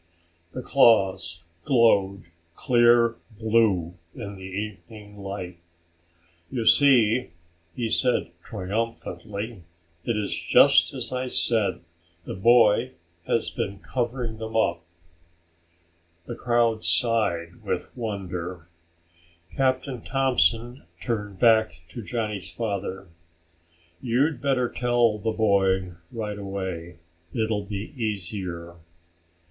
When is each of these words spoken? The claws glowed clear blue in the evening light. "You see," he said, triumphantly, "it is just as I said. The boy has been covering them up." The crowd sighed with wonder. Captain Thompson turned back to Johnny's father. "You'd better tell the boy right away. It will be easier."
The 0.53 0.63
claws 0.63 1.43
glowed 1.63 2.23
clear 2.55 3.17
blue 3.39 3.93
in 4.15 4.35
the 4.35 4.41
evening 4.47 5.19
light. 5.19 5.59
"You 6.49 6.65
see," 6.65 7.29
he 7.75 7.87
said, 7.91 8.31
triumphantly, 8.41 9.61
"it 10.03 10.17
is 10.17 10.35
just 10.35 10.91
as 10.95 11.11
I 11.11 11.27
said. 11.27 11.81
The 12.23 12.33
boy 12.33 12.95
has 13.27 13.51
been 13.51 13.77
covering 13.77 14.39
them 14.39 14.55
up." 14.57 14.81
The 16.25 16.33
crowd 16.33 16.83
sighed 16.83 17.63
with 17.63 17.95
wonder. 17.95 18.67
Captain 19.55 20.01
Thompson 20.01 20.81
turned 20.99 21.37
back 21.37 21.83
to 21.89 22.01
Johnny's 22.01 22.49
father. 22.51 23.09
"You'd 24.01 24.41
better 24.41 24.67
tell 24.67 25.19
the 25.19 25.31
boy 25.31 25.91
right 26.11 26.39
away. 26.39 26.97
It 27.33 27.51
will 27.51 27.65
be 27.65 27.93
easier." 27.95 28.77